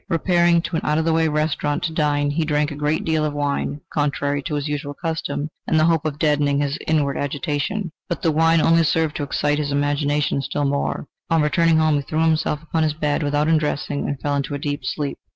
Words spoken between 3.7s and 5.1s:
contrary to his usual